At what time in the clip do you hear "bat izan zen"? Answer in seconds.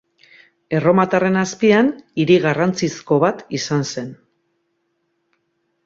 3.27-4.13